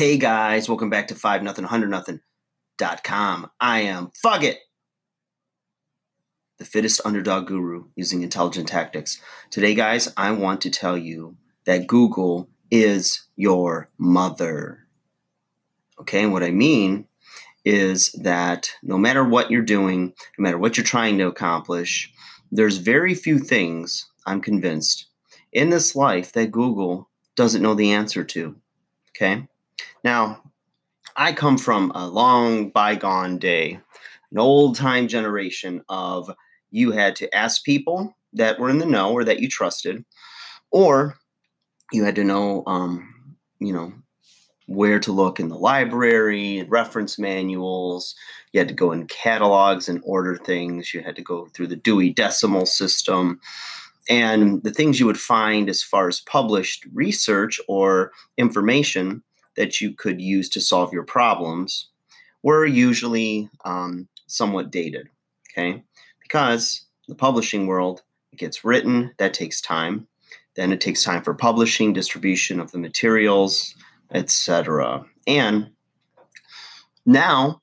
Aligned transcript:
Hey 0.00 0.16
guys, 0.16 0.66
welcome 0.66 0.88
back 0.88 1.08
to 1.08 1.14
5 1.14 1.42
nothing 1.42 1.64
100 1.64 1.90
nothing 1.90 2.20
dot 2.78 3.04
com. 3.04 3.50
I 3.60 3.80
am 3.80 4.10
fuck 4.22 4.42
it. 4.42 4.60
the 6.56 6.64
fittest 6.64 7.02
underdog 7.04 7.48
guru 7.48 7.84
using 7.96 8.22
intelligent 8.22 8.66
tactics. 8.66 9.20
Today, 9.50 9.74
guys, 9.74 10.10
I 10.16 10.30
want 10.30 10.62
to 10.62 10.70
tell 10.70 10.96
you 10.96 11.36
that 11.66 11.86
Google 11.86 12.48
is 12.70 13.26
your 13.36 13.90
mother. 13.98 14.86
Okay, 16.00 16.22
and 16.22 16.32
what 16.32 16.44
I 16.44 16.50
mean 16.50 17.06
is 17.66 18.10
that 18.22 18.70
no 18.82 18.96
matter 18.96 19.22
what 19.22 19.50
you're 19.50 19.60
doing, 19.60 20.14
no 20.38 20.42
matter 20.42 20.56
what 20.56 20.78
you're 20.78 20.82
trying 20.82 21.18
to 21.18 21.26
accomplish, 21.26 22.10
there's 22.50 22.78
very 22.78 23.14
few 23.14 23.38
things, 23.38 24.06
I'm 24.24 24.40
convinced, 24.40 25.08
in 25.52 25.68
this 25.68 25.94
life 25.94 26.32
that 26.32 26.52
Google 26.52 27.10
doesn't 27.36 27.60
know 27.60 27.74
the 27.74 27.92
answer 27.92 28.24
to. 28.24 28.56
Okay? 29.10 29.46
Now, 30.04 30.42
I 31.16 31.32
come 31.32 31.58
from 31.58 31.92
a 31.94 32.06
long 32.06 32.70
bygone 32.70 33.38
day, 33.38 33.80
an 34.30 34.38
old 34.38 34.76
time 34.76 35.08
generation 35.08 35.82
of 35.88 36.30
you 36.70 36.92
had 36.92 37.16
to 37.16 37.34
ask 37.34 37.64
people 37.64 38.16
that 38.32 38.58
were 38.58 38.70
in 38.70 38.78
the 38.78 38.86
know 38.86 39.12
or 39.12 39.24
that 39.24 39.40
you 39.40 39.48
trusted, 39.48 40.04
or 40.70 41.16
you 41.92 42.04
had 42.04 42.14
to 42.14 42.24
know, 42.24 42.62
um, 42.66 43.36
you 43.58 43.72
know, 43.72 43.92
where 44.66 45.00
to 45.00 45.10
look 45.10 45.40
in 45.40 45.48
the 45.48 45.58
library, 45.58 46.64
reference 46.68 47.18
manuals. 47.18 48.14
You 48.52 48.60
had 48.60 48.68
to 48.68 48.74
go 48.74 48.92
in 48.92 49.08
catalogs 49.08 49.88
and 49.88 50.00
order 50.04 50.36
things. 50.36 50.94
You 50.94 51.02
had 51.02 51.16
to 51.16 51.22
go 51.22 51.48
through 51.48 51.66
the 51.66 51.76
Dewey 51.76 52.10
Decimal 52.10 52.66
System. 52.66 53.40
And 54.08 54.62
the 54.62 54.70
things 54.70 55.00
you 55.00 55.06
would 55.06 55.18
find 55.18 55.68
as 55.68 55.82
far 55.82 56.06
as 56.06 56.20
published 56.20 56.86
research 56.92 57.60
or 57.66 58.12
information 58.38 59.24
that 59.60 59.78
you 59.78 59.92
could 59.92 60.22
use 60.22 60.48
to 60.48 60.58
solve 60.58 60.90
your 60.90 61.02
problems 61.02 61.90
were 62.42 62.64
usually 62.64 63.50
um, 63.66 64.08
somewhat 64.26 64.70
dated. 64.70 65.06
Okay, 65.50 65.84
because 66.22 66.86
the 67.08 67.14
publishing 67.14 67.66
world 67.66 68.00
it 68.32 68.38
gets 68.38 68.64
written, 68.64 69.12
that 69.18 69.34
takes 69.34 69.60
time. 69.60 70.08
Then 70.56 70.72
it 70.72 70.80
takes 70.80 71.04
time 71.04 71.22
for 71.22 71.34
publishing, 71.34 71.92
distribution 71.92 72.58
of 72.58 72.70
the 72.70 72.78
materials, 72.78 73.74
etc. 74.14 75.04
And 75.26 75.72
now, 77.04 77.60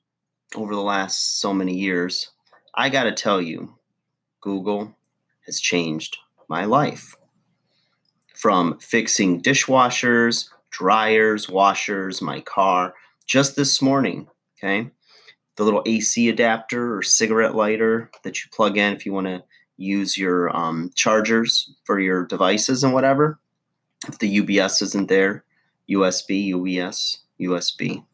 over 0.54 0.76
the 0.76 0.80
last 0.80 1.40
so 1.40 1.52
many 1.52 1.74
years, 1.74 2.30
I 2.76 2.90
got 2.90 3.04
to 3.04 3.12
tell 3.12 3.42
you, 3.42 3.74
Google 4.40 4.94
has 5.46 5.58
changed 5.58 6.16
my 6.48 6.64
life. 6.64 7.16
From 8.36 8.78
fixing 8.78 9.42
dishwashers 9.42 10.48
dryers, 10.70 11.48
washers, 11.48 12.22
my 12.22 12.40
car 12.40 12.94
just 13.26 13.56
this 13.56 13.80
morning. 13.82 14.28
Okay. 14.58 14.90
The 15.56 15.64
little 15.64 15.82
AC 15.86 16.28
adapter 16.28 16.96
or 16.96 17.02
cigarette 17.02 17.54
lighter 17.54 18.10
that 18.22 18.42
you 18.42 18.50
plug 18.52 18.76
in 18.76 18.94
if 18.94 19.04
you 19.04 19.12
want 19.12 19.26
to 19.26 19.42
use 19.76 20.16
your 20.16 20.54
um, 20.56 20.90
chargers 20.94 21.72
for 21.84 22.00
your 22.00 22.26
devices 22.26 22.84
and 22.84 22.92
whatever. 22.92 23.38
If 24.06 24.18
the 24.18 24.40
UBS 24.40 24.82
isn't 24.82 25.08
there, 25.08 25.44
USB, 25.90 26.50
UBS, 26.52 27.18
USB, 27.40 28.04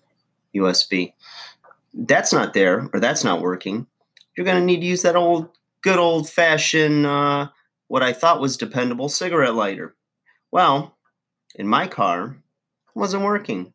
USB. 0.55 1.12
That's 1.92 2.32
not 2.32 2.55
there 2.55 2.88
or 2.92 3.00
that's 3.00 3.25
not 3.25 3.42
working. 3.42 3.86
You're 4.36 4.47
going 4.47 4.60
to 4.60 4.64
need 4.64 4.80
to 4.80 4.86
use 4.86 5.02
that 5.02 5.16
old, 5.16 5.48
good 5.82 5.98
old 5.98 6.28
fashioned, 6.28 7.06
uh, 7.06 7.48
what 7.88 8.02
I 8.02 8.12
thought 8.12 8.41
was 8.41 8.56
dependable 8.56 9.08
cigarette 9.08 9.55
lighter. 9.55 9.94
Well, 10.50 10.97
in 11.55 11.69
my 11.69 11.86
car, 11.86 12.36
wasn't 12.95 13.25
working. 13.25 13.73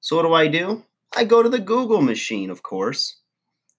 So 0.00 0.16
what 0.16 0.22
do 0.22 0.32
I 0.32 0.46
do? 0.46 0.84
I 1.16 1.24
go 1.24 1.42
to 1.42 1.48
the 1.48 1.58
Google 1.58 2.00
machine, 2.00 2.50
of 2.50 2.62
course. 2.62 3.20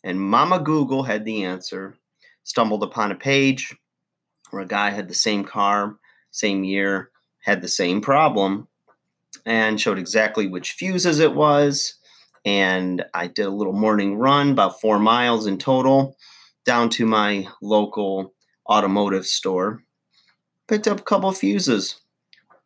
And 0.04 0.20
Mama 0.20 0.60
Google 0.60 1.04
had 1.04 1.26
the 1.26 1.44
answer. 1.44 1.96
Stumbled 2.44 2.84
upon 2.84 3.12
a 3.12 3.16
page 3.16 3.76
where 4.52 4.62
a 4.62 4.68
guy 4.68 4.92
had 4.92 5.10
the 5.10 5.14
same 5.14 5.44
car, 5.44 5.98
same 6.32 6.64
year, 6.64 7.12
had 7.44 7.62
the 7.62 7.68
same 7.68 8.02
problem, 8.02 8.68
and 9.46 9.80
showed 9.80 10.00
exactly 10.00 10.48
which 10.48 10.72
fuses 10.72 11.20
it 11.20 11.36
was. 11.36 11.96
And 12.46 13.04
I 13.14 13.28
did 13.28 13.46
a 13.46 13.52
little 13.52 13.74
morning 13.74 14.18
run, 14.18 14.52
about 14.52 14.80
four 14.80 15.00
miles 15.00 15.46
in 15.46 15.58
total, 15.58 16.16
down 16.66 16.90
to 16.92 17.06
my 17.06 17.48
local 17.62 18.34
automotive 18.70 19.26
store. 19.26 19.84
Picked 20.68 20.88
up 20.88 21.00
a 21.02 21.04
couple 21.04 21.32
fuses, 21.34 22.00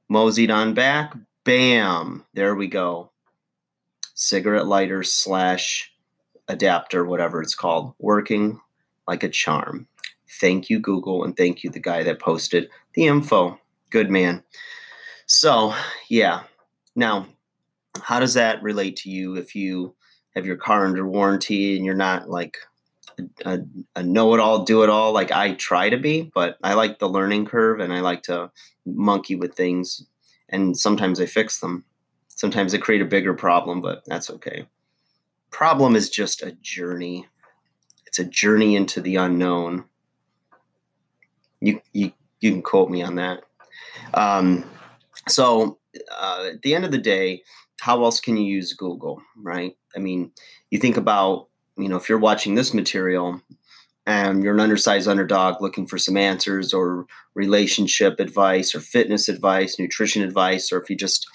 moseyed 0.09 0.51
on 0.51 0.73
back, 0.73 1.15
Bam! 1.43 2.23
There 2.33 2.55
we 2.55 2.67
go. 2.67 3.11
Cigarette 4.13 4.67
lighter 4.67 5.01
slash 5.01 5.91
adapter, 6.47 7.05
whatever 7.05 7.41
it's 7.41 7.55
called, 7.55 7.93
working 7.97 8.59
like 9.07 9.23
a 9.23 9.29
charm. 9.29 9.87
Thank 10.39 10.69
you, 10.69 10.79
Google, 10.79 11.23
and 11.23 11.35
thank 11.35 11.63
you, 11.63 11.69
the 11.69 11.79
guy 11.79 12.03
that 12.03 12.19
posted 12.19 12.69
the 12.93 13.07
info. 13.07 13.59
Good 13.89 14.11
man. 14.11 14.43
So, 15.25 15.73
yeah. 16.09 16.43
Now, 16.95 17.27
how 18.01 18.19
does 18.19 18.35
that 18.35 18.61
relate 18.61 18.97
to 18.97 19.09
you 19.09 19.35
if 19.35 19.55
you 19.55 19.95
have 20.35 20.45
your 20.45 20.57
car 20.57 20.85
under 20.85 21.07
warranty 21.07 21.75
and 21.75 21.85
you're 21.85 21.95
not 21.95 22.29
like 22.29 22.57
a, 23.45 23.59
a, 23.95 24.03
know 24.03 24.33
it 24.33 24.39
all, 24.39 24.63
do 24.63 24.83
it 24.83 24.89
all 24.89 25.11
like 25.11 25.31
I 25.31 25.53
try 25.55 25.89
to 25.89 25.97
be, 25.97 26.31
but 26.33 26.57
I 26.63 26.75
like 26.75 26.99
the 26.99 27.09
learning 27.09 27.47
curve 27.47 27.79
and 27.79 27.91
I 27.91 27.99
like 27.99 28.23
to 28.23 28.51
monkey 28.85 29.35
with 29.35 29.55
things 29.55 30.05
and 30.51 30.77
sometimes 30.77 31.19
I 31.19 31.25
fix 31.25 31.59
them. 31.59 31.85
Sometimes 32.27 32.73
I 32.73 32.77
create 32.77 33.01
a 33.01 33.05
bigger 33.05 33.33
problem, 33.33 33.81
but 33.81 34.03
that's 34.05 34.29
okay. 34.29 34.67
Problem 35.49 35.95
is 35.95 36.09
just 36.09 36.41
a 36.41 36.51
journey. 36.61 37.27
It's 38.05 38.19
a 38.19 38.25
journey 38.25 38.75
into 38.75 39.01
the 39.01 39.15
unknown. 39.15 39.85
You 41.59 41.81
you 41.93 42.11
you 42.39 42.51
can 42.51 42.61
quote 42.61 42.89
me 42.89 43.01
on 43.03 43.15
that. 43.15 43.43
Um, 44.13 44.65
so 45.27 45.79
uh, 46.11 46.49
at 46.53 46.61
the 46.61 46.73
end 46.73 46.85
of 46.85 46.91
the 46.91 46.97
day, 46.97 47.43
how 47.79 48.03
else 48.03 48.19
can 48.19 48.37
you 48.37 48.43
use 48.43 48.73
Google, 48.73 49.21
right? 49.35 49.75
I 49.95 49.99
mean, 49.99 50.31
you 50.69 50.79
think 50.79 50.97
about 50.97 51.47
you 51.77 51.89
know 51.89 51.97
if 51.97 52.09
you're 52.09 52.17
watching 52.17 52.55
this 52.55 52.73
material 52.73 53.41
and 54.05 54.43
you're 54.43 54.53
an 54.53 54.59
undersized 54.59 55.07
underdog 55.07 55.61
looking 55.61 55.85
for 55.85 55.97
some 55.97 56.17
answers 56.17 56.73
or 56.73 57.05
relationship 57.35 58.19
advice 58.19 58.73
or 58.73 58.79
fitness 58.79 59.29
advice, 59.29 59.77
nutrition 59.77 60.23
advice, 60.23 60.71
or 60.71 60.81
if 60.81 60.89
you're 60.89 60.97
just 60.97 61.27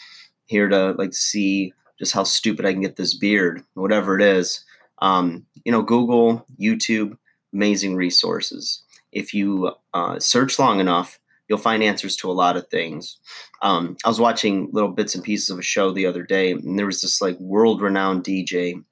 here 0.46 0.68
to 0.68 0.92
like 0.92 1.14
see 1.14 1.72
just 1.98 2.12
how 2.12 2.24
stupid 2.24 2.66
I 2.66 2.72
can 2.72 2.82
get 2.82 2.96
this 2.96 3.14
beard, 3.16 3.62
whatever 3.74 4.16
it 4.16 4.22
is, 4.22 4.64
um, 4.98 5.46
you 5.64 5.72
know, 5.72 5.82
Google, 5.82 6.46
YouTube, 6.60 7.16
amazing 7.52 7.96
resources. 7.96 8.82
If 9.12 9.32
you 9.32 9.72
uh, 9.94 10.18
search 10.18 10.58
long 10.58 10.80
enough, 10.80 11.18
you'll 11.48 11.58
find 11.58 11.82
answers 11.82 12.16
to 12.16 12.30
a 12.30 12.34
lot 12.34 12.56
of 12.56 12.68
things. 12.68 13.18
Um, 13.62 13.96
I 14.04 14.08
was 14.08 14.20
watching 14.20 14.68
little 14.72 14.90
bits 14.90 15.14
and 15.14 15.24
pieces 15.24 15.48
of 15.50 15.58
a 15.58 15.62
show 15.62 15.92
the 15.92 16.06
other 16.06 16.22
day, 16.22 16.52
and 16.52 16.78
there 16.78 16.86
was 16.86 17.00
this 17.00 17.20
like 17.22 17.38
world 17.38 17.80
renowned 17.80 18.24
DJ 18.24 18.82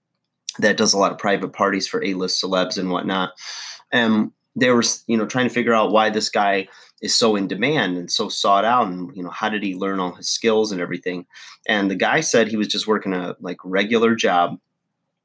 that 0.59 0.77
does 0.77 0.93
a 0.93 0.99
lot 0.99 1.13
of 1.13 1.19
private 1.19 1.53
parties 1.53 1.87
for 1.87 2.03
A-list 2.03 2.43
celebs 2.43 2.79
and 2.79 2.91
whatnot. 2.91 3.33
And 3.93 4.33
they 4.57 4.71
were, 4.71 4.85
you 5.07 5.17
know, 5.17 5.27
trying 5.27 5.49
to 5.49 5.55
figure 5.55 5.75
out 5.75 5.91
why 5.91 6.11
this 6.11 6.29
guy 6.29 6.69
is 7.03 7.15
so 7.15 7.37
in 7.37 7.49
demand 7.49 7.97
and 7.97 8.11
so 8.11 8.29
sought 8.29 8.65
out, 8.65 8.87
and 8.87 9.15
you 9.17 9.23
know, 9.23 9.31
how 9.31 9.49
did 9.49 9.63
he 9.63 9.75
learn 9.75 10.01
all 10.01 10.15
his 10.15 10.29
skills 10.29 10.73
and 10.73 10.81
everything? 10.81 11.27
And 11.67 11.91
the 11.91 11.97
guy 11.97 12.21
said 12.21 12.49
he 12.49 12.57
was 12.57 12.69
just 12.69 12.87
working 12.87 13.13
a 13.13 13.37
like 13.41 13.59
regular 13.65 14.15
job, 14.15 14.59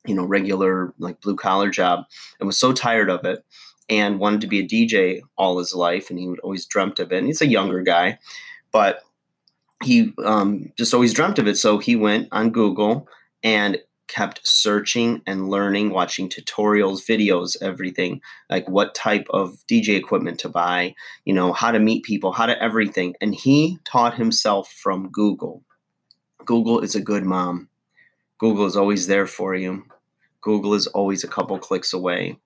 you 0.05 0.15
know, 0.15 0.25
regular 0.25 0.93
like 0.97 1.21
blue 1.21 1.35
collar 1.35 1.69
job, 1.69 2.05
and 2.39 2.47
was 2.47 2.57
so 2.57 2.73
tired 2.73 3.09
of 3.09 3.23
it 3.23 3.45
and 3.87 4.19
wanted 4.19 4.41
to 4.41 4.47
be 4.47 4.59
a 4.59 4.67
DJ 4.67 5.21
all 5.37 5.57
his 5.57 5.73
life, 5.73 6.09
and 6.09 6.19
he 6.19 6.27
would 6.27 6.39
always 6.39 6.65
dreamt 6.65 6.99
of 6.99 7.11
it. 7.11 7.19
And 7.19 7.27
he's 7.27 7.41
a 7.41 7.47
younger 7.47 7.81
guy, 7.81 8.19
but 8.71 9.01
he 9.83 10.13
um, 10.23 10.71
just 10.77 10.93
always 10.93 11.13
dreamt 11.13 11.39
of 11.39 11.47
it. 11.47 11.55
So 11.55 11.77
he 11.77 11.95
went 11.95 12.27
on 12.31 12.51
Google 12.51 13.07
and 13.43 13.79
kept 14.09 14.45
searching 14.45 15.21
and 15.25 15.49
learning, 15.49 15.91
watching 15.91 16.27
tutorials, 16.27 17.07
videos, 17.07 17.55
everything 17.61 18.19
like 18.49 18.67
what 18.67 18.93
type 18.93 19.27
of 19.29 19.63
DJ 19.71 19.95
equipment 19.95 20.39
to 20.39 20.49
buy, 20.49 20.93
you 21.23 21.33
know, 21.33 21.53
how 21.53 21.71
to 21.71 21.79
meet 21.79 22.03
people, 22.03 22.33
how 22.33 22.45
to 22.45 22.61
everything. 22.61 23.15
And 23.21 23.33
he 23.33 23.77
taught 23.85 24.15
himself 24.15 24.71
from 24.73 25.09
Google. 25.11 25.63
Google 26.43 26.79
is 26.81 26.95
a 26.95 27.01
good 27.01 27.23
mom. 27.23 27.69
Google 28.39 28.65
is 28.65 28.75
always 28.75 29.07
there 29.07 29.27
for 29.27 29.55
you. 29.55 29.85
Google 30.41 30.73
is 30.73 30.87
always 30.87 31.23
a 31.23 31.27
couple 31.27 31.57
clicks 31.59 31.93
away. 31.93 32.37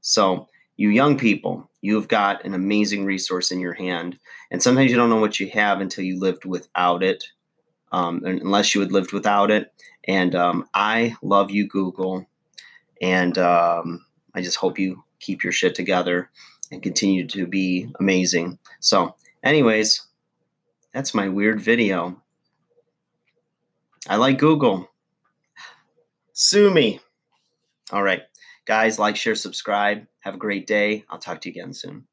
So, 0.00 0.48
you 0.76 0.88
young 0.88 1.18
people, 1.18 1.70
you've 1.82 2.08
got 2.08 2.44
an 2.44 2.54
amazing 2.54 3.04
resource 3.04 3.52
in 3.52 3.60
your 3.60 3.74
hand. 3.74 4.18
And 4.50 4.62
sometimes 4.62 4.90
you 4.90 4.96
don't 4.96 5.10
know 5.10 5.20
what 5.20 5.38
you 5.38 5.48
have 5.50 5.80
until 5.80 6.04
you 6.04 6.18
lived 6.18 6.44
without 6.44 7.02
it, 7.02 7.24
um, 7.92 8.22
unless 8.24 8.74
you 8.74 8.80
had 8.80 8.90
lived 8.90 9.12
without 9.12 9.50
it. 9.50 9.72
And 10.06 10.34
um, 10.34 10.68
I 10.74 11.16
love 11.22 11.50
you, 11.50 11.66
Google. 11.66 12.26
And 13.00 13.36
um, 13.38 14.04
I 14.34 14.42
just 14.42 14.56
hope 14.56 14.78
you 14.78 15.04
keep 15.20 15.44
your 15.44 15.52
shit 15.52 15.74
together 15.74 16.30
and 16.70 16.82
continue 16.82 17.26
to 17.28 17.46
be 17.46 17.88
amazing. 18.00 18.58
So, 18.80 19.14
anyways, 19.42 20.06
that's 20.92 21.14
my 21.14 21.28
weird 21.28 21.60
video. 21.60 22.20
I 24.08 24.16
like 24.16 24.38
Google. 24.38 24.90
Sue 26.32 26.72
me. 26.72 27.00
All 27.92 28.02
right. 28.02 28.22
Guys, 28.64 28.98
like, 28.98 29.16
share, 29.16 29.34
subscribe. 29.34 30.06
Have 30.20 30.34
a 30.34 30.38
great 30.38 30.66
day. 30.66 31.04
I'll 31.10 31.18
talk 31.18 31.40
to 31.42 31.48
you 31.48 31.52
again 31.52 31.74
soon. 31.74 32.06